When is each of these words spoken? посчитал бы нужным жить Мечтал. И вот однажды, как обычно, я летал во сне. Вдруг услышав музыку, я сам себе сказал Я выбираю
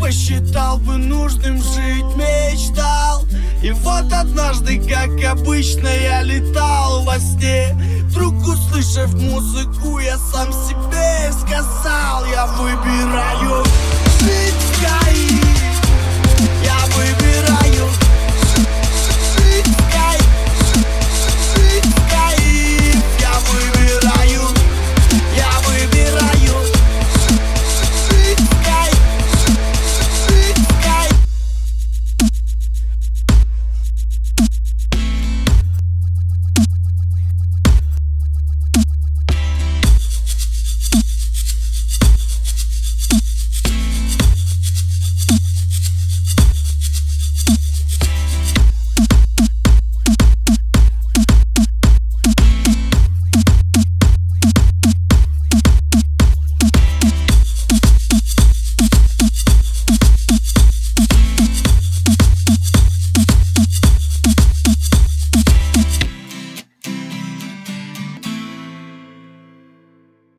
посчитал 0.00 0.78
бы 0.78 0.96
нужным 0.96 1.56
жить 1.58 2.16
Мечтал. 2.16 3.24
И 3.62 3.70
вот 3.70 4.12
однажды, 4.12 4.80
как 4.80 5.10
обычно, 5.24 5.88
я 5.88 6.22
летал 6.22 7.04
во 7.04 7.18
сне. 7.18 7.76
Вдруг 8.06 8.34
услышав 8.46 9.14
музыку, 9.14 9.98
я 9.98 10.18
сам 10.18 10.52
себе 10.52 11.32
сказал 11.32 12.26
Я 12.26 12.46
выбираю 12.46 13.51